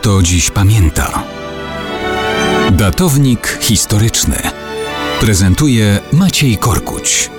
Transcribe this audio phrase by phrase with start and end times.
[0.00, 1.22] kto dziś pamięta.
[2.72, 4.36] Datownik historyczny
[5.20, 7.30] prezentuje Maciej Korkuć.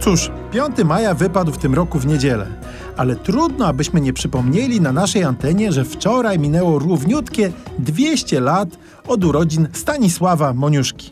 [0.00, 2.46] Cóż, 5 maja wypadł w tym roku w niedzielę,
[2.96, 8.68] ale trudno, abyśmy nie przypomnieli na naszej antenie, że wczoraj minęło równiutkie 200 lat
[9.06, 11.10] od urodzin Stanisława Moniuszki.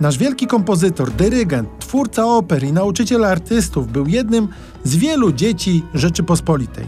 [0.00, 4.48] Nasz wielki kompozytor, dyrygent, twórca oper i nauczyciel artystów był jednym
[4.84, 6.86] z wielu dzieci Rzeczypospolitej.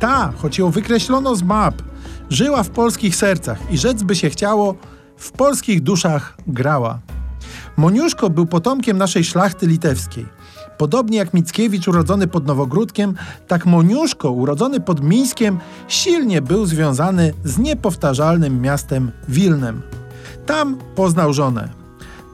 [0.00, 1.82] Ta, choć ją wykreślono z map,
[2.30, 4.74] żyła w polskich sercach i rzec by się chciało,
[5.16, 6.98] w polskich duszach grała.
[7.76, 10.26] Moniuszko był potomkiem naszej szlachty litewskiej.
[10.78, 13.14] Podobnie jak Mickiewicz urodzony pod Nowogródkiem,
[13.48, 19.82] tak Moniuszko urodzony pod Mińskiem silnie był związany z niepowtarzalnym miastem Wilnem.
[20.46, 21.83] Tam poznał żonę.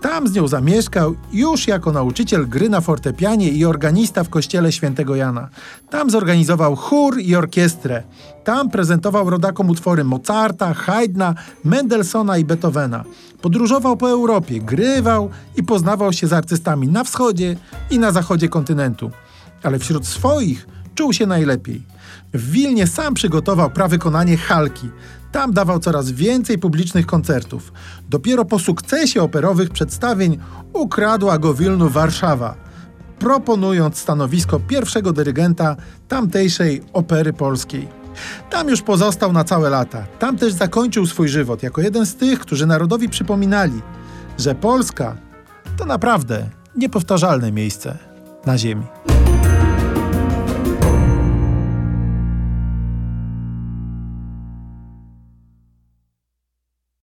[0.00, 5.16] Tam z nią zamieszkał już jako nauczyciel gry na fortepianie i organista w kościele świętego
[5.16, 5.48] Jana.
[5.90, 8.02] Tam zorganizował chór i orkiestrę.
[8.44, 11.34] Tam prezentował rodakom utwory Mozarta, Haydna,
[11.64, 13.04] Mendelssohna i Beethovena.
[13.42, 17.56] Podróżował po Europie, grywał i poznawał się z artystami na wschodzie
[17.90, 19.10] i na zachodzie kontynentu.
[19.62, 20.66] Ale wśród swoich
[21.00, 21.82] czuł się najlepiej.
[22.34, 24.88] W Wilnie sam przygotował prawykonanie Halki.
[25.32, 27.72] Tam dawał coraz więcej publicznych koncertów.
[28.08, 30.38] Dopiero po sukcesie operowych przedstawień
[30.72, 32.54] ukradła go Wilnu Warszawa,
[33.18, 35.76] proponując stanowisko pierwszego dyrygenta
[36.08, 37.88] tamtejszej opery polskiej.
[38.50, 40.06] Tam już pozostał na całe lata.
[40.18, 43.80] Tam też zakończył swój żywot jako jeden z tych, którzy narodowi przypominali,
[44.38, 45.16] że Polska
[45.76, 47.98] to naprawdę niepowtarzalne miejsce
[48.46, 49.09] na ziemi.